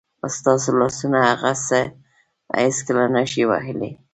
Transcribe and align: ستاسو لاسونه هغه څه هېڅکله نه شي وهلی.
ستاسو 0.37 0.69
لاسونه 0.79 1.19
هغه 1.29 1.51
څه 1.67 1.79
هېڅکله 2.63 3.03
نه 3.15 3.23
شي 3.31 3.43
وهلی. 3.49 3.91